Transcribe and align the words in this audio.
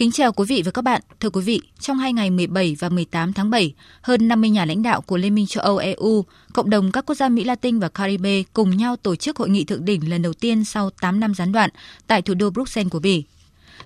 Kính 0.00 0.12
chào 0.12 0.32
quý 0.32 0.44
vị 0.48 0.62
và 0.64 0.70
các 0.70 0.82
bạn. 0.82 1.02
Thưa 1.20 1.30
quý 1.30 1.42
vị, 1.42 1.60
trong 1.80 1.98
hai 1.98 2.12
ngày 2.12 2.30
17 2.30 2.76
và 2.78 2.88
18 2.88 3.32
tháng 3.32 3.50
7, 3.50 3.74
hơn 4.02 4.28
50 4.28 4.50
nhà 4.50 4.64
lãnh 4.64 4.82
đạo 4.82 5.00
của 5.00 5.16
Liên 5.16 5.34
minh 5.34 5.46
châu 5.46 5.64
Âu 5.64 5.76
EU, 5.76 6.24
cộng 6.52 6.70
đồng 6.70 6.92
các 6.92 7.06
quốc 7.06 7.14
gia 7.14 7.28
Mỹ 7.28 7.44
Latin 7.44 7.78
và 7.78 7.88
Caribe 7.88 8.42
cùng 8.52 8.76
nhau 8.76 8.96
tổ 8.96 9.16
chức 9.16 9.36
hội 9.36 9.48
nghị 9.48 9.64
thượng 9.64 9.84
đỉnh 9.84 10.10
lần 10.10 10.22
đầu 10.22 10.32
tiên 10.32 10.64
sau 10.64 10.90
8 10.90 11.20
năm 11.20 11.34
gián 11.34 11.52
đoạn 11.52 11.70
tại 12.06 12.22
thủ 12.22 12.34
đô 12.34 12.50
Bruxelles 12.50 12.90
của 12.90 12.98
Bỉ. 12.98 13.24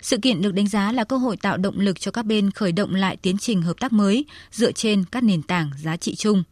Sự 0.02 0.19
kiện 0.19 0.43
được 0.43 0.55
đánh 0.55 0.69
giá 0.69 0.93
là 0.93 1.05
cơ 1.05 1.16
hội 1.16 1.37
tạo 1.37 1.57
động 1.57 1.80
lực 1.80 2.01
cho 2.01 2.11
các 2.11 2.27
bên 2.27 2.51
khởi 2.51 2.73
động 2.73 2.95
lại 2.95 3.16
tiến 3.16 3.38
trình 3.38 3.62
hợp 3.62 3.77
tác 3.80 3.93
mới 3.93 4.24
dựa 4.51 4.73
trên 4.73 5.05
các 5.12 5.23
nền 5.23 5.43
tảng 5.43 5.71
giá 5.83 5.96
trị 5.96 6.15
chung. 6.15 6.43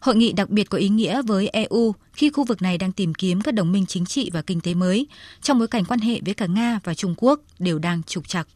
Hội 0.00 0.16
nghị 0.16 0.32
đặc 0.32 0.50
biệt 0.50 0.70
có 0.70 0.78
ý 0.78 0.88
nghĩa 0.88 1.22
với 1.22 1.48
EU 1.48 1.94
khi 2.12 2.30
khu 2.30 2.44
vực 2.44 2.62
này 2.62 2.78
đang 2.78 2.92
tìm 2.92 3.14
kiếm 3.14 3.40
các 3.40 3.54
đồng 3.54 3.72
minh 3.72 3.86
chính 3.86 4.06
trị 4.06 4.30
và 4.32 4.42
kinh 4.42 4.60
tế 4.60 4.74
mới, 4.74 5.06
trong 5.42 5.58
bối 5.58 5.68
cảnh 5.68 5.84
quan 5.84 6.00
hệ 6.00 6.20
với 6.24 6.34
cả 6.34 6.46
Nga 6.46 6.80
và 6.84 6.94
Trung 6.94 7.14
Quốc 7.16 7.40
đều 7.58 7.78
đang 7.78 8.02
trục 8.02 8.28
trặc. 8.28 8.48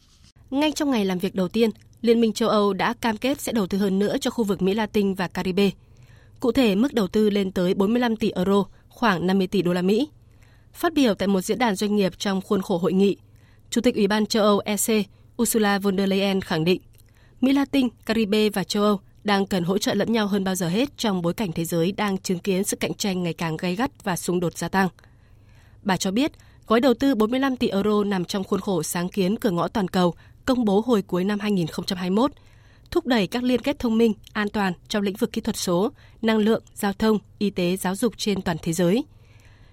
Ngay 0.50 0.72
trong 0.72 0.90
ngày 0.90 1.04
làm 1.04 1.18
việc 1.18 1.34
đầu 1.34 1.48
tiên, 1.48 1.70
Liên 2.02 2.20
minh 2.20 2.32
châu 2.32 2.48
Âu 2.48 2.72
đã 2.72 2.94
cam 3.00 3.16
kết 3.16 3.40
sẽ 3.40 3.52
đầu 3.52 3.66
tư 3.66 3.78
hơn 3.78 3.98
nữa 3.98 4.16
cho 4.20 4.30
khu 4.30 4.44
vực 4.44 4.62
Mỹ 4.62 4.74
Latin 4.74 5.14
và 5.14 5.28
Caribe. 5.28 5.70
Cụ 6.40 6.52
thể, 6.52 6.74
mức 6.74 6.94
đầu 6.94 7.08
tư 7.08 7.30
lên 7.30 7.52
tới 7.52 7.74
45 7.74 8.16
tỷ 8.16 8.30
euro, 8.30 8.64
khoảng 8.88 9.26
50 9.26 9.46
tỷ 9.46 9.62
đô 9.62 9.72
la 9.72 9.82
Mỹ. 9.82 10.08
Phát 10.72 10.94
biểu 10.94 11.14
tại 11.14 11.28
một 11.28 11.40
diễn 11.40 11.58
đàn 11.58 11.74
doanh 11.74 11.96
nghiệp 11.96 12.12
trong 12.18 12.40
khuôn 12.40 12.62
khổ 12.62 12.78
hội 12.78 12.92
nghị, 12.92 13.16
Chủ 13.70 13.80
tịch 13.80 13.94
Ủy 13.94 14.06
ban 14.06 14.26
châu 14.26 14.42
Âu 14.42 14.58
EC 14.64 15.06
Ursula 15.42 15.78
von 15.78 15.96
der 15.96 16.08
Leyen 16.08 16.40
khẳng 16.40 16.64
định, 16.64 16.80
Mỹ 17.40 17.52
Latin, 17.52 17.88
Caribe 18.06 18.50
và 18.50 18.64
châu 18.64 18.82
Âu 18.82 19.00
đang 19.24 19.46
cần 19.46 19.64
hỗ 19.64 19.78
trợ 19.78 19.94
lẫn 19.94 20.12
nhau 20.12 20.26
hơn 20.26 20.44
bao 20.44 20.54
giờ 20.54 20.68
hết 20.68 20.98
trong 20.98 21.22
bối 21.22 21.34
cảnh 21.34 21.52
thế 21.52 21.64
giới 21.64 21.92
đang 21.92 22.18
chứng 22.18 22.38
kiến 22.38 22.64
sự 22.64 22.76
cạnh 22.76 22.94
tranh 22.94 23.22
ngày 23.22 23.32
càng 23.32 23.56
gay 23.56 23.76
gắt 23.76 24.04
và 24.04 24.16
xung 24.16 24.40
đột 24.40 24.58
gia 24.58 24.68
tăng. 24.68 24.88
Bà 25.82 25.96
cho 25.96 26.10
biết, 26.10 26.32
gói 26.66 26.80
đầu 26.80 26.94
tư 26.94 27.14
45 27.14 27.56
tỷ 27.56 27.68
euro 27.68 28.04
nằm 28.04 28.24
trong 28.24 28.44
khuôn 28.44 28.60
khổ 28.60 28.82
sáng 28.82 29.08
kiến 29.08 29.36
cửa 29.38 29.50
ngõ 29.50 29.68
toàn 29.68 29.88
cầu 29.88 30.14
công 30.50 30.64
bố 30.64 30.80
hồi 30.80 31.02
cuối 31.02 31.24
năm 31.24 31.40
2021, 31.40 32.32
thúc 32.90 33.06
đẩy 33.06 33.26
các 33.26 33.42
liên 33.42 33.60
kết 33.60 33.78
thông 33.78 33.98
minh, 33.98 34.12
an 34.32 34.48
toàn 34.48 34.72
trong 34.88 35.02
lĩnh 35.02 35.16
vực 35.16 35.32
kỹ 35.32 35.40
thuật 35.40 35.56
số, 35.56 35.92
năng 36.22 36.38
lượng, 36.38 36.62
giao 36.74 36.92
thông, 36.92 37.18
y 37.38 37.50
tế, 37.50 37.76
giáo 37.76 37.96
dục 37.96 38.14
trên 38.16 38.42
toàn 38.42 38.56
thế 38.62 38.72
giới. 38.72 39.04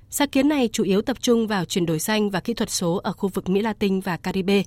Sáng 0.10 0.30
kiến 0.30 0.50
này 0.50 0.70
chủ 0.72 0.84
yếu 0.84 1.02
tập 1.02 1.18
trung 1.22 1.48
vào 1.48 1.66
chuyển 1.66 1.86
đổi 1.86 2.00
xanh 2.00 2.30
và 2.30 2.40
kỹ 2.40 2.54
thuật 2.54 2.70
số 2.70 2.96
ở 3.04 3.12
khu 3.12 3.30
vực 3.30 3.50
Mỹ 3.50 3.62
Latin 3.62 4.00
và 4.00 4.18
Caribe, 4.18 4.64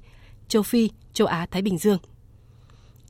châu 0.48 0.62
Phi, 0.62 0.90
châu 1.12 1.26
Á, 1.26 1.46
Thái 1.50 1.62
Bình 1.62 1.78
Dương. 1.78 1.98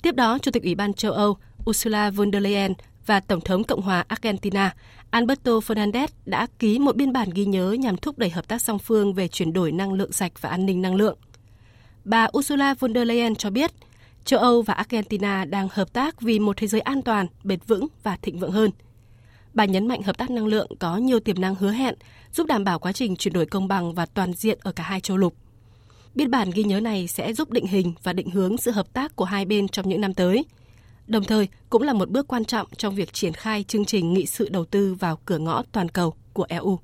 Tiếp 0.02 0.14
đó, 0.14 0.38
Chủ 0.38 0.50
tịch 0.50 0.62
Ủy 0.62 0.74
ban 0.74 0.94
châu 0.94 1.12
Âu 1.12 1.36
Ursula 1.70 2.10
von 2.10 2.32
der 2.32 2.42
Leyen 2.42 2.72
và 3.06 3.20
Tổng 3.20 3.40
thống 3.40 3.64
Cộng 3.64 3.82
hòa 3.82 4.04
Argentina 4.08 4.74
Alberto 5.10 5.52
Fernandez 5.52 6.08
đã 6.24 6.46
ký 6.58 6.78
một 6.78 6.96
biên 6.96 7.12
bản 7.12 7.30
ghi 7.34 7.44
nhớ 7.44 7.72
nhằm 7.72 7.96
thúc 7.96 8.18
đẩy 8.18 8.30
hợp 8.30 8.48
tác 8.48 8.62
song 8.62 8.78
phương 8.78 9.14
về 9.14 9.28
chuyển 9.28 9.52
đổi 9.52 9.72
năng 9.72 9.92
lượng 9.92 10.12
sạch 10.12 10.32
và 10.40 10.48
an 10.48 10.66
ninh 10.66 10.82
năng 10.82 10.94
lượng– 10.94 11.18
bà 12.04 12.26
Ursula 12.38 12.74
von 12.74 12.94
der 12.94 13.08
Leyen 13.08 13.34
cho 13.34 13.50
biết 13.50 13.70
châu 14.24 14.40
Âu 14.40 14.62
và 14.62 14.74
Argentina 14.74 15.44
đang 15.44 15.68
hợp 15.72 15.92
tác 15.92 16.20
vì 16.20 16.38
một 16.38 16.56
thế 16.56 16.66
giới 16.66 16.80
an 16.80 17.02
toàn, 17.02 17.26
bền 17.44 17.58
vững 17.66 17.86
và 18.02 18.16
thịnh 18.16 18.38
vượng 18.38 18.50
hơn. 18.50 18.70
Bà 19.54 19.64
nhấn 19.64 19.88
mạnh 19.88 20.02
hợp 20.02 20.18
tác 20.18 20.30
năng 20.30 20.46
lượng 20.46 20.68
có 20.78 20.96
nhiều 20.96 21.20
tiềm 21.20 21.40
năng 21.40 21.54
hứa 21.54 21.70
hẹn, 21.70 21.94
giúp 22.32 22.46
đảm 22.46 22.64
bảo 22.64 22.78
quá 22.78 22.92
trình 22.92 23.16
chuyển 23.16 23.34
đổi 23.34 23.46
công 23.46 23.68
bằng 23.68 23.94
và 23.94 24.06
toàn 24.06 24.32
diện 24.32 24.58
ở 24.62 24.72
cả 24.72 24.82
hai 24.82 25.00
châu 25.00 25.16
lục. 25.16 25.34
Biên 26.14 26.30
bản 26.30 26.50
ghi 26.50 26.62
nhớ 26.62 26.80
này 26.80 27.08
sẽ 27.08 27.32
giúp 27.32 27.50
định 27.50 27.66
hình 27.66 27.92
và 28.02 28.12
định 28.12 28.30
hướng 28.30 28.56
sự 28.56 28.70
hợp 28.70 28.92
tác 28.92 29.16
của 29.16 29.24
hai 29.24 29.44
bên 29.44 29.68
trong 29.68 29.88
những 29.88 30.00
năm 30.00 30.14
tới. 30.14 30.44
Đồng 31.06 31.24
thời, 31.24 31.48
cũng 31.70 31.82
là 31.82 31.92
một 31.92 32.10
bước 32.10 32.28
quan 32.28 32.44
trọng 32.44 32.66
trong 32.76 32.94
việc 32.94 33.12
triển 33.12 33.32
khai 33.32 33.64
chương 33.68 33.84
trình 33.84 34.14
nghị 34.14 34.26
sự 34.26 34.48
đầu 34.48 34.64
tư 34.64 34.94
vào 34.94 35.18
cửa 35.24 35.38
ngõ 35.38 35.62
toàn 35.72 35.88
cầu 35.88 36.14
của 36.32 36.46
EU. 36.48 36.78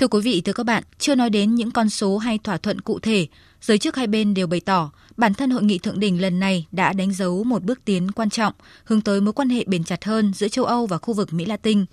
Thưa 0.00 0.08
quý 0.08 0.20
vị, 0.20 0.40
thưa 0.40 0.52
các 0.52 0.66
bạn, 0.66 0.82
chưa 0.98 1.14
nói 1.14 1.30
đến 1.30 1.54
những 1.54 1.70
con 1.70 1.88
số 1.88 2.18
hay 2.18 2.38
thỏa 2.38 2.56
thuận 2.56 2.80
cụ 2.80 2.98
thể, 2.98 3.26
giới 3.60 3.78
chức 3.78 3.96
hai 3.96 4.06
bên 4.06 4.34
đều 4.34 4.46
bày 4.46 4.60
tỏ 4.60 4.90
bản 5.16 5.34
thân 5.34 5.50
hội 5.50 5.62
nghị 5.62 5.78
thượng 5.78 6.00
đỉnh 6.00 6.20
lần 6.20 6.40
này 6.40 6.66
đã 6.72 6.92
đánh 6.92 7.12
dấu 7.12 7.44
một 7.44 7.62
bước 7.62 7.84
tiến 7.84 8.10
quan 8.10 8.30
trọng 8.30 8.52
hướng 8.84 9.00
tới 9.00 9.20
mối 9.20 9.32
quan 9.32 9.48
hệ 9.48 9.64
bền 9.66 9.84
chặt 9.84 10.04
hơn 10.04 10.32
giữa 10.34 10.48
châu 10.48 10.64
Âu 10.64 10.86
và 10.86 10.98
khu 10.98 11.14
vực 11.14 11.32
Mỹ 11.32 11.44
Latin. 11.44 11.84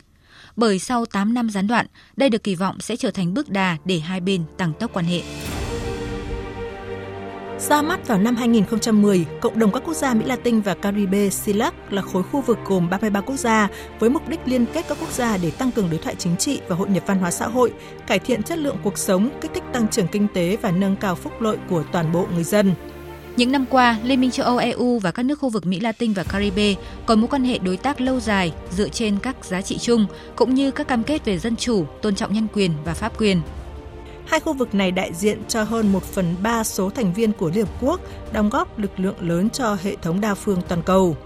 Bởi 0.56 0.80
sau 0.80 1.06
8 1.06 1.34
năm 1.34 1.50
gián 1.50 1.68
đoạn, 1.68 1.86
đây 2.16 2.30
được 2.30 2.44
kỳ 2.44 2.56
vọng 2.56 2.80
sẽ 2.80 2.96
trở 2.96 3.12
thành 3.12 3.34
bước 3.34 3.50
đà 3.50 3.78
để 3.86 4.00
hai 4.00 4.20
bên 4.20 4.44
tăng 4.58 4.74
tốc 4.80 4.92
quan 4.94 5.06
hệ. 5.06 5.22
Ra 7.60 7.82
mắt 7.82 8.08
vào 8.08 8.18
năm 8.18 8.36
2010, 8.36 9.26
cộng 9.42 9.60
đồng 9.60 9.72
các 9.72 9.84
quốc 9.86 9.94
gia 9.94 10.14
Mỹ 10.14 10.26
Latin 10.26 10.62
và 10.62 10.74
Caribe 10.74 11.30
CELAC 11.46 11.94
là 11.94 12.02
khối 12.02 12.24
khu 12.24 12.42
vực 12.42 12.58
gồm 12.66 12.90
33 12.90 13.22
quốc 13.22 13.36
gia 13.36 13.68
với 14.00 14.10
mục 14.10 14.30
đích 14.30 14.40
liên 14.46 14.66
kết 14.74 14.86
các 14.90 14.98
quốc 15.02 15.12
gia 15.12 15.38
để 15.38 15.52
tăng 15.52 15.72
cường 15.72 15.90
đối 15.90 16.00
thoại 16.00 16.16
chính 16.16 16.36
trị 16.38 16.60
và 16.68 16.76
hội 16.76 16.90
nhập 16.90 17.04
văn 17.08 17.20
hóa 17.20 17.32
xã 17.32 17.48
hội, 17.48 17.74
cải 18.08 18.20
thiện 18.20 18.44
chất 18.44 18.58
lượng 18.58 18.78
cuộc 18.84 18.98
sống, 18.98 19.30
kích 19.42 19.52
thích 19.54 19.64
tăng 19.74 19.88
trưởng 19.88 20.08
kinh 20.08 20.28
tế 20.34 20.58
và 20.62 20.72
nâng 20.72 20.96
cao 20.96 21.16
phúc 21.16 21.42
lợi 21.42 21.58
của 21.70 21.84
toàn 21.92 22.12
bộ 22.12 22.28
người 22.34 22.44
dân. 22.44 22.74
Những 23.38 23.52
năm 23.52 23.66
qua, 23.70 23.98
Liên 24.04 24.22
minh 24.22 24.32
châu 24.32 24.46
Âu 24.46 24.58
EU 24.58 25.00
và 25.00 25.12
các 25.12 25.24
nước 25.24 25.40
khu 25.40 25.50
vực 25.50 25.66
Mỹ 25.66 25.80
Latin 25.80 26.14
và 26.14 26.24
Caribe 26.24 26.74
có 27.06 27.16
mối 27.16 27.28
quan 27.28 27.44
hệ 27.44 27.58
đối 27.58 27.78
tác 27.78 28.02
lâu 28.02 28.20
dài 28.20 28.54
dựa 28.72 28.90
trên 28.90 29.18
các 29.22 29.46
giá 29.46 29.62
trị 29.62 29.78
chung 29.78 30.06
cũng 30.36 30.54
như 30.54 30.72
các 30.72 30.88
cam 30.88 31.04
kết 31.04 31.26
về 31.26 31.38
dân 31.38 31.56
chủ, 31.56 31.86
tôn 32.02 32.16
trọng 32.16 32.34
nhân 32.34 32.48
quyền 32.54 32.72
và 32.86 32.94
pháp 32.94 33.22
quyền. 33.22 33.42
Hai 34.28 34.40
khu 34.40 34.54
vực 34.54 34.76
này 34.76 34.92
đại 34.92 35.14
diện 35.14 35.42
cho 35.48 35.64
hơn 35.64 35.92
1 35.92 36.04
phần 36.04 36.36
3 36.44 36.64
số 36.64 36.90
thành 36.90 37.14
viên 37.14 37.34
của 37.34 37.50
Liên 37.50 37.66
Hợp 37.66 37.74
Quốc, 37.82 38.02
đóng 38.32 38.50
góp 38.50 38.80
lực 38.80 39.00
lượng 39.00 39.16
lớn 39.20 39.50
cho 39.50 39.78
hệ 39.84 39.96
thống 40.02 40.22
đa 40.22 40.34
phương 40.34 40.62
toàn 40.68 40.84
cầu. 40.84 41.18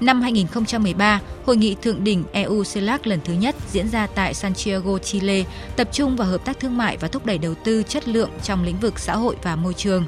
Năm 0.00 0.22
2013, 0.22 1.20
Hội 1.46 1.56
nghị 1.56 1.74
Thượng 1.74 2.04
đỉnh 2.04 2.24
EU-CELAC 2.32 2.98
lần 3.04 3.20
thứ 3.24 3.32
nhất 3.32 3.56
diễn 3.70 3.88
ra 3.88 4.06
tại 4.06 4.34
Santiago, 4.34 4.98
Chile, 4.98 5.44
tập 5.76 5.88
trung 5.92 6.16
vào 6.16 6.28
hợp 6.28 6.44
tác 6.44 6.60
thương 6.60 6.76
mại 6.76 6.96
và 6.96 7.08
thúc 7.08 7.26
đẩy 7.26 7.38
đầu 7.38 7.54
tư 7.54 7.82
chất 7.82 8.08
lượng 8.08 8.30
trong 8.42 8.64
lĩnh 8.64 8.80
vực 8.80 8.98
xã 8.98 9.16
hội 9.16 9.36
và 9.42 9.56
môi 9.56 9.74
trường. 9.74 10.04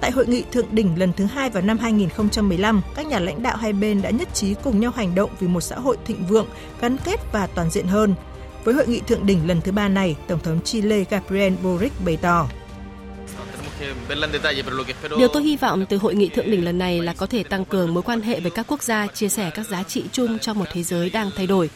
Tại 0.00 0.10
hội 0.10 0.26
nghị 0.26 0.44
thượng 0.52 0.66
đỉnh 0.70 0.98
lần 0.98 1.12
thứ 1.12 1.24
hai 1.24 1.50
vào 1.50 1.62
năm 1.62 1.78
2015, 1.78 2.82
các 2.94 3.06
nhà 3.06 3.18
lãnh 3.18 3.42
đạo 3.42 3.56
hai 3.56 3.72
bên 3.72 4.02
đã 4.02 4.10
nhất 4.10 4.28
trí 4.34 4.54
cùng 4.54 4.80
nhau 4.80 4.92
hành 4.96 5.14
động 5.14 5.30
vì 5.40 5.48
một 5.48 5.60
xã 5.60 5.76
hội 5.76 5.96
thịnh 6.04 6.26
vượng, 6.26 6.46
gắn 6.80 6.96
kết 7.04 7.20
và 7.32 7.46
toàn 7.46 7.70
diện 7.70 7.86
hơn, 7.86 8.14
với 8.64 8.74
hội 8.74 8.86
nghị 8.86 9.00
thượng 9.00 9.26
đỉnh 9.26 9.48
lần 9.48 9.60
thứ 9.60 9.72
ba 9.72 9.88
này, 9.88 10.16
Tổng 10.28 10.40
thống 10.40 10.60
Chile 10.64 11.04
Gabriel 11.10 11.52
Boric 11.62 11.92
bày 12.04 12.16
tỏ. 12.16 12.48
Điều 15.18 15.28
tôi 15.28 15.42
hy 15.42 15.56
vọng 15.56 15.84
từ 15.88 15.96
hội 15.96 16.14
nghị 16.14 16.28
thượng 16.28 16.50
đỉnh 16.50 16.64
lần 16.64 16.78
này 16.78 17.00
là 17.00 17.12
có 17.12 17.26
thể 17.26 17.42
tăng 17.42 17.64
cường 17.64 17.94
mối 17.94 18.02
quan 18.02 18.20
hệ 18.20 18.40
với 18.40 18.50
các 18.50 18.66
quốc 18.68 18.82
gia 18.82 19.06
chia 19.06 19.28
sẻ 19.28 19.50
các 19.54 19.66
giá 19.66 19.82
trị 19.82 20.04
chung 20.12 20.38
trong 20.38 20.58
một 20.58 20.64
thế 20.72 20.82
giới 20.82 21.10
đang 21.10 21.30
thay 21.36 21.46
đổi. 21.46 21.70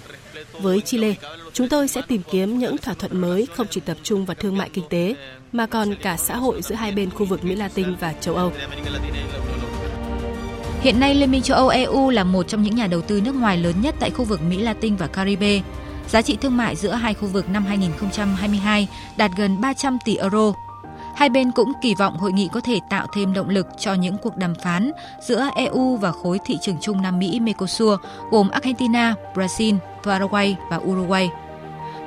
Với 0.61 0.81
Chile, 0.81 1.15
chúng 1.53 1.69
tôi 1.69 1.89
sẽ 1.89 2.03
tìm 2.09 2.22
kiếm 2.33 2.59
những 2.59 2.78
thỏa 2.78 2.95
thuận 2.95 3.21
mới 3.21 3.47
không 3.55 3.66
chỉ 3.71 3.81
tập 3.81 3.97
trung 4.03 4.25
vào 4.25 4.34
thương 4.34 4.59
mại 4.59 4.69
kinh 4.69 4.84
tế, 4.91 5.15
mà 5.53 5.66
còn 5.66 5.95
cả 6.03 6.16
xã 6.16 6.37
hội 6.37 6.62
giữa 6.62 6.75
hai 6.75 6.93
bên 6.93 7.11
khu 7.11 7.27
vực 7.27 7.45
Mỹ 7.45 7.55
Latin 7.55 7.95
và 8.01 8.12
châu 8.12 8.34
Âu. 8.34 8.53
Hiện 10.81 11.01
nay, 11.01 11.15
Liên 11.15 11.31
minh 11.31 11.43
châu 11.43 11.56
Âu 11.56 11.69
EU 11.69 12.11
là 12.11 12.25
một 12.25 12.49
trong 12.49 12.62
những 12.62 12.77
nhà 12.77 12.87
đầu 12.87 13.01
tư 13.01 13.21
nước 13.21 13.34
ngoài 13.34 13.59
lớn 13.59 13.75
nhất 13.81 13.95
tại 14.01 14.11
khu 14.11 14.25
vực 14.25 14.41
Mỹ 14.49 14.59
Latin 14.59 14.97
và 14.97 15.06
Caribe. 15.06 15.61
Giá 16.09 16.22
trị 16.22 16.37
thương 16.41 16.56
mại 16.56 16.76
giữa 16.76 16.92
hai 16.92 17.15
khu 17.15 17.28
vực 17.28 17.50
năm 17.50 17.65
2022 17.66 18.89
đạt 19.16 19.30
gần 19.36 19.60
300 19.60 19.98
tỷ 20.04 20.16
euro. 20.16 20.53
Hai 21.16 21.28
bên 21.28 21.51
cũng 21.53 21.72
kỳ 21.83 21.95
vọng 21.95 22.16
hội 22.16 22.33
nghị 22.33 22.48
có 22.53 22.60
thể 22.60 22.78
tạo 22.91 23.06
thêm 23.15 23.33
động 23.33 23.48
lực 23.48 23.66
cho 23.78 23.95
những 23.95 24.16
cuộc 24.22 24.36
đàm 24.36 24.54
phán 24.54 24.91
giữa 25.28 25.48
EU 25.56 25.97
và 25.97 26.12
khối 26.12 26.39
thị 26.45 26.59
trường 26.62 26.77
chung 26.80 27.03
Nam 27.03 27.18
Mỹ 27.18 27.41
Mercosur 27.41 28.01
gồm 28.30 28.51
Argentina, 28.51 29.15
Brazil, 29.34 29.77
Paraguay 30.03 30.56
và 30.71 30.77
Uruguay. 30.77 31.30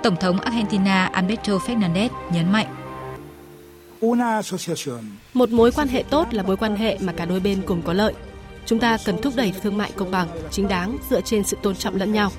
Tổng 0.03 0.15
thống 0.15 0.39
Argentina 0.39 1.05
Alberto 1.05 1.53
Fernandez 1.53 2.09
nhấn 2.31 2.51
mạnh. 2.51 2.67
Một 5.33 5.49
mối 5.49 5.71
quan 5.71 5.87
hệ 5.87 6.03
tốt 6.09 6.33
là 6.33 6.43
mối 6.43 6.57
quan 6.57 6.75
hệ 6.75 6.97
mà 7.01 7.13
cả 7.13 7.25
đôi 7.25 7.39
bên 7.39 7.61
cùng 7.65 7.81
có 7.81 7.93
lợi. 7.93 8.13
Chúng 8.65 8.79
ta 8.79 8.97
cần 9.05 9.21
thúc 9.21 9.33
đẩy 9.35 9.53
thương 9.61 9.77
mại 9.77 9.91
công 9.91 10.11
bằng, 10.11 10.27
chính 10.51 10.67
đáng 10.67 10.97
dựa 11.09 11.21
trên 11.21 11.43
sự 11.43 11.57
tôn 11.61 11.75
trọng 11.75 11.95
lẫn 11.95 12.13
nhau 12.13 12.31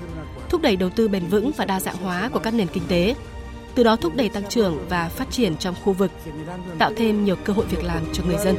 thúc 0.49 0.61
đẩy 0.61 0.75
đầu 0.75 0.89
tư 0.89 1.07
bền 1.07 1.27
vững 1.27 1.51
và 1.57 1.65
đa 1.65 1.79
dạng 1.79 1.97
hóa 1.97 2.29
của 2.33 2.39
các 2.39 2.53
nền 2.53 2.67
kinh 2.67 2.83
tế, 2.87 3.15
từ 3.75 3.83
đó 3.83 3.95
thúc 3.95 4.15
đẩy 4.15 4.29
tăng 4.29 4.49
trưởng 4.49 4.85
và 4.89 5.09
phát 5.09 5.31
triển 5.31 5.57
trong 5.57 5.75
khu 5.83 5.93
vực, 5.93 6.11
tạo 6.77 6.91
thêm 6.97 7.25
nhiều 7.25 7.35
cơ 7.35 7.53
hội 7.53 7.65
việc 7.65 7.83
làm 7.83 8.03
cho 8.13 8.23
người 8.23 8.37
dân. 8.37 8.55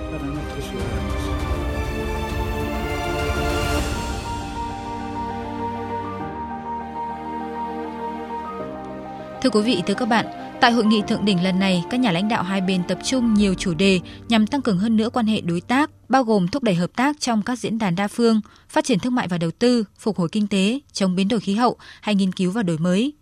Thưa 9.42 9.50
quý 9.50 9.62
vị, 9.62 9.82
thưa 9.86 9.94
các 9.94 10.06
bạn, 10.06 10.26
Tại 10.60 10.72
hội 10.72 10.84
nghị 10.84 11.02
thượng 11.02 11.24
đỉnh 11.24 11.44
lần 11.44 11.58
này, 11.58 11.84
các 11.90 12.00
nhà 12.00 12.12
lãnh 12.12 12.28
đạo 12.28 12.42
hai 12.42 12.60
bên 12.60 12.82
tập 12.88 12.98
trung 13.04 13.34
nhiều 13.34 13.54
chủ 13.54 13.74
đề 13.74 14.00
nhằm 14.28 14.46
tăng 14.46 14.62
cường 14.62 14.78
hơn 14.78 14.96
nữa 14.96 15.10
quan 15.12 15.26
hệ 15.26 15.40
đối 15.40 15.60
tác, 15.60 15.90
bao 16.10 16.24
gồm 16.24 16.48
thúc 16.48 16.62
đẩy 16.62 16.74
hợp 16.74 16.90
tác 16.96 17.20
trong 17.20 17.42
các 17.42 17.58
diễn 17.58 17.78
đàn 17.78 17.94
đa 17.94 18.08
phương, 18.08 18.40
phát 18.68 18.84
triển 18.84 18.98
thương 18.98 19.14
mại 19.14 19.28
và 19.28 19.38
đầu 19.38 19.50
tư, 19.50 19.84
phục 19.98 20.18
hồi 20.18 20.28
kinh 20.32 20.46
tế, 20.46 20.80
chống 20.92 21.16
biến 21.16 21.28
đổi 21.28 21.40
khí 21.40 21.54
hậu 21.54 21.76
hay 22.00 22.14
nghiên 22.14 22.32
cứu 22.32 22.50
và 22.50 22.62
đổi 22.62 22.78
mới. 22.78 23.12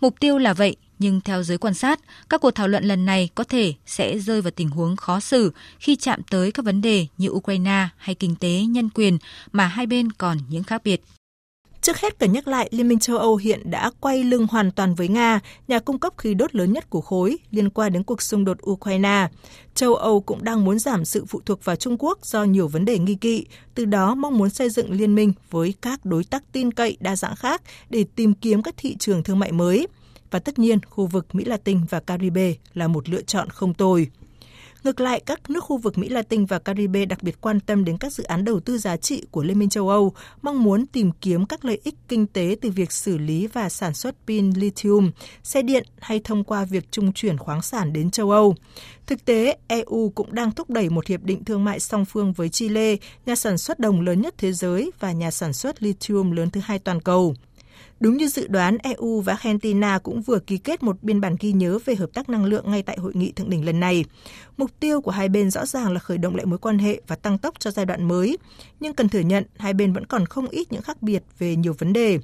Mục 0.00 0.14
tiêu 0.20 0.38
là 0.38 0.54
vậy, 0.54 0.76
nhưng 0.98 1.20
theo 1.20 1.42
giới 1.42 1.58
quan 1.58 1.74
sát, 1.74 2.00
các 2.30 2.40
cuộc 2.40 2.50
thảo 2.50 2.68
luận 2.68 2.84
lần 2.84 3.06
này 3.06 3.28
có 3.34 3.44
thể 3.44 3.74
sẽ 3.86 4.18
rơi 4.18 4.42
vào 4.42 4.50
tình 4.50 4.68
huống 4.68 4.96
khó 4.96 5.20
xử 5.20 5.52
khi 5.78 5.96
chạm 5.96 6.22
tới 6.30 6.52
các 6.52 6.64
vấn 6.64 6.82
đề 6.82 7.06
như 7.18 7.28
Ukraine 7.28 7.88
hay 7.96 8.14
kinh 8.14 8.36
tế, 8.36 8.60
nhân 8.60 8.88
quyền 8.94 9.18
mà 9.52 9.66
hai 9.66 9.86
bên 9.86 10.12
còn 10.12 10.38
những 10.48 10.64
khác 10.64 10.82
biệt. 10.84 11.02
Trước 11.80 11.96
hết 11.98 12.18
cần 12.18 12.32
nhắc 12.32 12.48
lại, 12.48 12.68
Liên 12.72 12.88
minh 12.88 12.98
châu 12.98 13.18
Âu 13.18 13.36
hiện 13.36 13.70
đã 13.70 13.90
quay 14.00 14.24
lưng 14.24 14.46
hoàn 14.50 14.70
toàn 14.70 14.94
với 14.94 15.08
Nga, 15.08 15.40
nhà 15.68 15.78
cung 15.78 15.98
cấp 15.98 16.12
khí 16.18 16.34
đốt 16.34 16.54
lớn 16.54 16.72
nhất 16.72 16.90
của 16.90 17.00
khối 17.00 17.38
liên 17.50 17.70
quan 17.70 17.92
đến 17.92 18.02
cuộc 18.02 18.22
xung 18.22 18.44
đột 18.44 18.58
Ukraine. 18.70 19.28
Châu 19.74 19.94
Âu 19.94 20.20
cũng 20.20 20.44
đang 20.44 20.64
muốn 20.64 20.78
giảm 20.78 21.04
sự 21.04 21.24
phụ 21.28 21.40
thuộc 21.46 21.64
vào 21.64 21.76
Trung 21.76 21.96
Quốc 21.98 22.26
do 22.26 22.44
nhiều 22.44 22.68
vấn 22.68 22.84
đề 22.84 22.98
nghi 22.98 23.14
kỵ, 23.14 23.46
từ 23.74 23.84
đó 23.84 24.14
mong 24.14 24.38
muốn 24.38 24.50
xây 24.50 24.70
dựng 24.70 24.92
liên 24.92 25.14
minh 25.14 25.32
với 25.50 25.74
các 25.82 26.04
đối 26.04 26.24
tác 26.24 26.52
tin 26.52 26.72
cậy 26.72 26.96
đa 27.00 27.16
dạng 27.16 27.36
khác 27.36 27.62
để 27.90 28.04
tìm 28.14 28.34
kiếm 28.34 28.62
các 28.62 28.74
thị 28.76 28.96
trường 28.98 29.22
thương 29.22 29.38
mại 29.38 29.52
mới. 29.52 29.86
Và 30.30 30.38
tất 30.38 30.58
nhiên, 30.58 30.78
khu 30.90 31.06
vực 31.06 31.34
Mỹ 31.34 31.44
Latin 31.44 31.80
và 31.90 32.00
Caribe 32.00 32.54
là 32.74 32.88
một 32.88 33.08
lựa 33.08 33.22
chọn 33.22 33.50
không 33.50 33.74
tồi. 33.74 34.08
Ngược 34.86 35.00
lại, 35.00 35.20
các 35.26 35.50
nước 35.50 35.64
khu 35.64 35.78
vực 35.78 35.98
Mỹ 35.98 36.08
Latin 36.08 36.44
và 36.44 36.58
Caribe 36.58 37.04
đặc 37.04 37.22
biệt 37.22 37.40
quan 37.40 37.60
tâm 37.60 37.84
đến 37.84 37.98
các 37.98 38.12
dự 38.12 38.24
án 38.24 38.44
đầu 38.44 38.60
tư 38.60 38.78
giá 38.78 38.96
trị 38.96 39.22
của 39.30 39.42
Liên 39.42 39.58
minh 39.58 39.68
châu 39.68 39.88
Âu, 39.88 40.12
mong 40.42 40.62
muốn 40.62 40.86
tìm 40.86 41.10
kiếm 41.20 41.46
các 41.46 41.64
lợi 41.64 41.80
ích 41.84 41.94
kinh 42.08 42.26
tế 42.26 42.56
từ 42.60 42.70
việc 42.70 42.92
xử 42.92 43.18
lý 43.18 43.46
và 43.46 43.68
sản 43.68 43.94
xuất 43.94 44.14
pin 44.26 44.50
lithium, 44.50 45.10
xe 45.42 45.62
điện 45.62 45.86
hay 46.00 46.20
thông 46.24 46.44
qua 46.44 46.64
việc 46.64 46.92
trung 46.92 47.12
chuyển 47.12 47.38
khoáng 47.38 47.62
sản 47.62 47.92
đến 47.92 48.10
châu 48.10 48.30
Âu. 48.30 48.54
Thực 49.06 49.24
tế, 49.24 49.56
EU 49.66 50.12
cũng 50.14 50.34
đang 50.34 50.52
thúc 50.52 50.70
đẩy 50.70 50.88
một 50.88 51.06
hiệp 51.06 51.22
định 51.22 51.44
thương 51.44 51.64
mại 51.64 51.80
song 51.80 52.04
phương 52.04 52.32
với 52.32 52.48
Chile, 52.48 52.96
nhà 53.26 53.36
sản 53.36 53.58
xuất 53.58 53.78
đồng 53.78 54.00
lớn 54.00 54.20
nhất 54.20 54.34
thế 54.38 54.52
giới 54.52 54.90
và 55.00 55.12
nhà 55.12 55.30
sản 55.30 55.52
xuất 55.52 55.82
lithium 55.82 56.30
lớn 56.30 56.50
thứ 56.50 56.60
hai 56.64 56.78
toàn 56.78 57.00
cầu. 57.00 57.34
Đúng 58.00 58.16
như 58.16 58.28
dự 58.28 58.46
đoán, 58.46 58.78
EU 58.78 59.20
và 59.20 59.32
Argentina 59.32 59.98
cũng 59.98 60.22
vừa 60.22 60.38
ký 60.38 60.58
kết 60.58 60.82
một 60.82 61.02
biên 61.02 61.20
bản 61.20 61.36
ghi 61.40 61.52
nhớ 61.52 61.78
về 61.84 61.94
hợp 61.94 62.10
tác 62.14 62.28
năng 62.28 62.44
lượng 62.44 62.70
ngay 62.70 62.82
tại 62.82 62.96
hội 62.96 63.12
nghị 63.14 63.32
thượng 63.32 63.50
đỉnh 63.50 63.64
lần 63.64 63.80
này. 63.80 64.04
Mục 64.56 64.70
tiêu 64.80 65.00
của 65.00 65.10
hai 65.10 65.28
bên 65.28 65.50
rõ 65.50 65.66
ràng 65.66 65.92
là 65.92 65.98
khởi 65.98 66.18
động 66.18 66.36
lại 66.36 66.46
mối 66.46 66.58
quan 66.58 66.78
hệ 66.78 67.00
và 67.06 67.16
tăng 67.16 67.38
tốc 67.38 67.54
cho 67.58 67.70
giai 67.70 67.86
đoạn 67.86 68.08
mới, 68.08 68.38
nhưng 68.80 68.94
cần 68.94 69.08
thừa 69.08 69.20
nhận 69.20 69.44
hai 69.58 69.74
bên 69.74 69.92
vẫn 69.92 70.06
còn 70.06 70.26
không 70.26 70.48
ít 70.48 70.72
những 70.72 70.82
khác 70.82 71.02
biệt 71.02 71.22
về 71.38 71.56
nhiều 71.56 71.74
vấn 71.78 71.92
đề. 71.92 72.18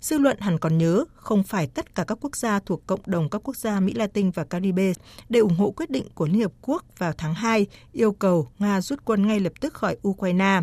Dư 0.00 0.18
luận 0.18 0.36
hẳn 0.40 0.58
còn 0.58 0.78
nhớ, 0.78 1.04
không 1.14 1.42
phải 1.42 1.66
tất 1.66 1.94
cả 1.94 2.04
các 2.04 2.18
quốc 2.20 2.36
gia 2.36 2.58
thuộc 2.58 2.86
cộng 2.86 3.00
đồng 3.06 3.30
các 3.30 3.40
quốc 3.44 3.56
gia 3.56 3.80
Mỹ 3.80 3.92
Latin 3.92 4.30
và 4.30 4.44
Caribe 4.44 4.92
đều 5.28 5.42
ủng 5.44 5.56
hộ 5.56 5.70
quyết 5.70 5.90
định 5.90 6.04
của 6.14 6.26
Liên 6.26 6.42
Hợp 6.42 6.52
Quốc 6.60 6.84
vào 6.98 7.12
tháng 7.18 7.34
2 7.34 7.66
yêu 7.92 8.12
cầu 8.12 8.48
Nga 8.58 8.80
rút 8.80 9.04
quân 9.04 9.26
ngay 9.26 9.40
lập 9.40 9.52
tức 9.60 9.74
khỏi 9.74 9.96
Ukraine. 10.08 10.60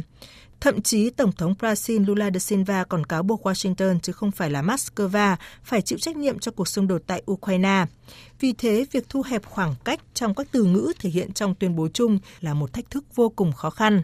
Thậm 0.63 0.81
chí 0.81 1.09
Tổng 1.09 1.31
thống 1.31 1.53
Brazil 1.59 2.05
Lula 2.05 2.27
da 2.27 2.39
Silva 2.39 2.83
còn 2.83 3.05
cáo 3.05 3.23
buộc 3.23 3.47
Washington 3.47 3.99
chứ 3.99 4.11
không 4.11 4.31
phải 4.31 4.49
là 4.49 4.61
Moscow 4.61 5.35
phải 5.63 5.81
chịu 5.81 5.99
trách 5.99 6.17
nhiệm 6.17 6.39
cho 6.39 6.51
cuộc 6.51 6.67
xung 6.67 6.87
đột 6.87 7.01
tại 7.07 7.23
Ukraine. 7.31 7.85
Vì 8.39 8.53
thế, 8.53 8.85
việc 8.91 9.09
thu 9.09 9.21
hẹp 9.27 9.45
khoảng 9.45 9.75
cách 9.83 9.99
trong 10.13 10.35
các 10.35 10.47
từ 10.51 10.63
ngữ 10.63 10.93
thể 10.99 11.09
hiện 11.09 11.33
trong 11.33 11.55
tuyên 11.55 11.75
bố 11.75 11.87
chung 11.93 12.19
là 12.41 12.53
một 12.53 12.73
thách 12.73 12.89
thức 12.89 13.03
vô 13.15 13.29
cùng 13.29 13.51
khó 13.51 13.69
khăn. 13.69 14.01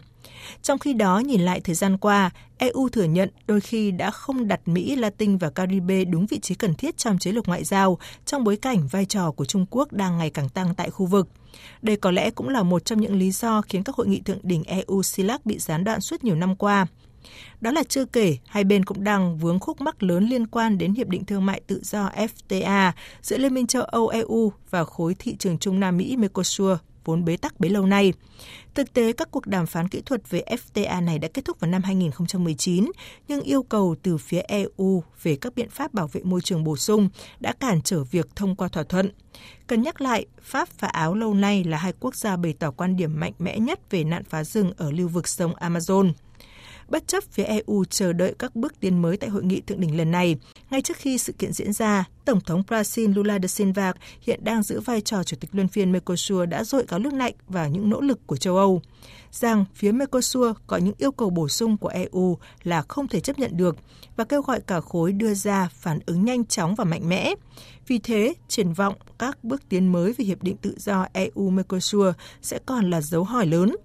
Trong 0.62 0.78
khi 0.78 0.92
đó, 0.92 1.18
nhìn 1.18 1.40
lại 1.40 1.60
thời 1.60 1.74
gian 1.74 1.96
qua, 1.96 2.30
EU 2.58 2.88
thừa 2.88 3.04
nhận 3.04 3.30
đôi 3.46 3.60
khi 3.60 3.90
đã 3.90 4.10
không 4.10 4.48
đặt 4.48 4.68
Mỹ, 4.68 4.96
Latin 4.96 5.36
và 5.36 5.50
Caribe 5.50 6.04
đúng 6.04 6.26
vị 6.26 6.38
trí 6.38 6.54
cần 6.54 6.74
thiết 6.74 6.96
trong 6.96 7.18
chiến 7.18 7.34
lược 7.34 7.48
ngoại 7.48 7.64
giao 7.64 7.98
trong 8.26 8.44
bối 8.44 8.56
cảnh 8.56 8.86
vai 8.86 9.04
trò 9.04 9.30
của 9.30 9.44
Trung 9.44 9.66
Quốc 9.70 9.92
đang 9.92 10.18
ngày 10.18 10.30
càng 10.30 10.48
tăng 10.48 10.74
tại 10.74 10.90
khu 10.90 11.06
vực. 11.06 11.28
Đây 11.82 11.96
có 11.96 12.10
lẽ 12.10 12.30
cũng 12.30 12.48
là 12.48 12.62
một 12.62 12.84
trong 12.84 13.00
những 13.00 13.16
lý 13.16 13.30
do 13.30 13.62
khiến 13.62 13.84
các 13.84 13.94
hội 13.94 14.08
nghị 14.08 14.20
thượng 14.20 14.38
đỉnh 14.42 14.62
EU-CELAC 14.62 15.38
bị 15.44 15.58
gián 15.58 15.84
đoạn 15.84 16.00
suốt 16.00 16.24
nhiều 16.24 16.34
năm 16.34 16.56
qua. 16.56 16.86
Đó 17.60 17.70
là 17.70 17.82
chưa 17.88 18.04
kể, 18.04 18.36
hai 18.46 18.64
bên 18.64 18.84
cũng 18.84 19.04
đang 19.04 19.38
vướng 19.38 19.58
khúc 19.58 19.80
mắc 19.80 20.02
lớn 20.02 20.28
liên 20.28 20.46
quan 20.46 20.78
đến 20.78 20.94
Hiệp 20.94 21.08
định 21.08 21.24
Thương 21.24 21.46
mại 21.46 21.60
Tự 21.66 21.80
do 21.84 22.10
FTA 22.16 22.92
giữa 23.22 23.38
Liên 23.38 23.54
minh 23.54 23.66
châu 23.66 23.82
Âu-EU 23.82 24.52
và 24.70 24.84
khối 24.84 25.14
thị 25.18 25.36
trường 25.38 25.58
Trung 25.58 25.80
Nam 25.80 25.96
Mỹ 25.96 26.16
Mercosur 26.16 26.76
vốn 27.10 27.24
bế 27.24 27.36
tắc 27.36 27.60
bấy 27.60 27.70
lâu 27.70 27.86
nay. 27.86 28.12
Thực 28.74 28.92
tế, 28.92 29.12
các 29.12 29.30
cuộc 29.30 29.46
đàm 29.46 29.66
phán 29.66 29.88
kỹ 29.88 30.02
thuật 30.06 30.30
về 30.30 30.42
FTA 30.46 31.04
này 31.04 31.18
đã 31.18 31.28
kết 31.34 31.44
thúc 31.44 31.60
vào 31.60 31.70
năm 31.70 31.82
2019, 31.82 32.90
nhưng 33.28 33.40
yêu 33.40 33.62
cầu 33.62 33.96
từ 34.02 34.18
phía 34.18 34.40
EU 34.40 35.02
về 35.22 35.36
các 35.36 35.54
biện 35.54 35.70
pháp 35.70 35.94
bảo 35.94 36.06
vệ 36.12 36.20
môi 36.24 36.40
trường 36.40 36.64
bổ 36.64 36.76
sung 36.76 37.08
đã 37.40 37.52
cản 37.52 37.82
trở 37.82 38.04
việc 38.04 38.36
thông 38.36 38.56
qua 38.56 38.68
thỏa 38.68 38.82
thuận. 38.82 39.10
Cần 39.66 39.82
nhắc 39.82 40.00
lại, 40.00 40.26
Pháp 40.42 40.68
và 40.80 40.88
Áo 40.88 41.14
lâu 41.14 41.34
nay 41.34 41.64
là 41.64 41.76
hai 41.78 41.92
quốc 42.00 42.14
gia 42.14 42.36
bày 42.36 42.54
tỏ 42.58 42.70
quan 42.70 42.96
điểm 42.96 43.20
mạnh 43.20 43.32
mẽ 43.38 43.58
nhất 43.58 43.90
về 43.90 44.04
nạn 44.04 44.24
phá 44.24 44.44
rừng 44.44 44.72
ở 44.76 44.90
lưu 44.90 45.08
vực 45.08 45.28
sông 45.28 45.54
Amazon 45.54 46.12
bất 46.90 47.08
chấp 47.08 47.24
phía 47.30 47.42
EU 47.44 47.84
chờ 47.90 48.12
đợi 48.12 48.34
các 48.38 48.56
bước 48.56 48.80
tiến 48.80 49.02
mới 49.02 49.16
tại 49.16 49.30
hội 49.30 49.44
nghị 49.44 49.60
thượng 49.60 49.80
đỉnh 49.80 49.96
lần 49.96 50.10
này. 50.10 50.36
Ngay 50.70 50.82
trước 50.82 50.96
khi 50.96 51.18
sự 51.18 51.32
kiện 51.32 51.52
diễn 51.52 51.72
ra, 51.72 52.04
Tổng 52.24 52.40
thống 52.40 52.62
Brazil 52.68 53.14
Lula 53.14 53.38
da 53.38 53.48
Silva 53.48 53.92
hiện 54.20 54.44
đang 54.44 54.62
giữ 54.62 54.80
vai 54.80 55.00
trò 55.00 55.24
chủ 55.24 55.36
tịch 55.40 55.50
luân 55.52 55.68
phiên 55.68 55.92
Mercosur 55.92 56.48
đã 56.48 56.64
dội 56.64 56.86
cáo 56.86 56.98
nước 56.98 57.12
lạnh 57.12 57.34
vào 57.48 57.68
những 57.68 57.90
nỗ 57.90 58.00
lực 58.00 58.26
của 58.26 58.36
châu 58.36 58.56
Âu 58.56 58.82
rằng 59.32 59.64
phía 59.74 59.92
Mercosur 59.92 60.56
có 60.66 60.76
những 60.76 60.94
yêu 60.98 61.12
cầu 61.12 61.30
bổ 61.30 61.48
sung 61.48 61.76
của 61.76 61.88
EU 61.88 62.38
là 62.62 62.82
không 62.88 63.08
thể 63.08 63.20
chấp 63.20 63.38
nhận 63.38 63.56
được 63.56 63.76
và 64.16 64.24
kêu 64.24 64.42
gọi 64.42 64.60
cả 64.60 64.80
khối 64.80 65.12
đưa 65.12 65.34
ra 65.34 65.68
phản 65.74 65.98
ứng 66.06 66.24
nhanh 66.24 66.44
chóng 66.44 66.74
và 66.74 66.84
mạnh 66.84 67.08
mẽ. 67.08 67.34
Vì 67.86 67.98
thế, 67.98 68.34
triển 68.48 68.72
vọng 68.72 68.94
các 69.18 69.44
bước 69.44 69.68
tiến 69.68 69.92
mới 69.92 70.12
về 70.12 70.24
Hiệp 70.24 70.42
định 70.42 70.56
Tự 70.56 70.74
do 70.78 71.06
EU-Mercosur 71.12 72.12
sẽ 72.42 72.58
còn 72.66 72.90
là 72.90 73.00
dấu 73.00 73.24
hỏi 73.24 73.46
lớn 73.46 73.76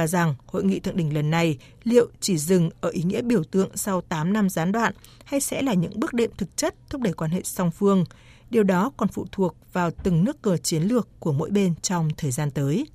và 0.00 0.06
rằng 0.06 0.34
hội 0.46 0.64
nghị 0.64 0.80
thượng 0.80 0.96
đỉnh 0.96 1.14
lần 1.14 1.30
này 1.30 1.58
liệu 1.84 2.08
chỉ 2.20 2.38
dừng 2.38 2.70
ở 2.80 2.90
ý 2.90 3.02
nghĩa 3.02 3.22
biểu 3.22 3.44
tượng 3.44 3.70
sau 3.74 4.00
8 4.00 4.32
năm 4.32 4.48
gián 4.48 4.72
đoạn 4.72 4.92
hay 5.24 5.40
sẽ 5.40 5.62
là 5.62 5.74
những 5.74 6.00
bước 6.00 6.12
đệm 6.12 6.30
thực 6.36 6.56
chất 6.56 6.74
thúc 6.90 7.00
đẩy 7.00 7.12
quan 7.12 7.30
hệ 7.30 7.40
song 7.44 7.70
phương. 7.70 8.04
Điều 8.50 8.62
đó 8.62 8.90
còn 8.96 9.08
phụ 9.08 9.26
thuộc 9.32 9.56
vào 9.72 9.90
từng 9.90 10.24
nước 10.24 10.42
cờ 10.42 10.56
chiến 10.56 10.82
lược 10.82 11.08
của 11.18 11.32
mỗi 11.32 11.50
bên 11.50 11.74
trong 11.82 12.08
thời 12.16 12.30
gian 12.30 12.50
tới. 12.50 12.86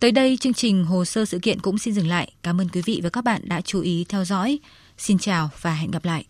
Tới 0.00 0.12
đây, 0.12 0.36
chương 0.40 0.54
trình 0.54 0.84
hồ 0.84 1.04
sơ 1.04 1.24
sự 1.24 1.38
kiện 1.38 1.60
cũng 1.60 1.78
xin 1.78 1.94
dừng 1.94 2.08
lại. 2.08 2.32
Cảm 2.42 2.60
ơn 2.60 2.68
quý 2.68 2.82
vị 2.84 3.00
và 3.02 3.10
các 3.10 3.24
bạn 3.24 3.42
đã 3.44 3.60
chú 3.60 3.80
ý 3.80 4.04
theo 4.08 4.24
dõi. 4.24 4.58
Xin 4.98 5.18
chào 5.18 5.50
và 5.60 5.74
hẹn 5.74 5.90
gặp 5.90 6.04
lại. 6.04 6.24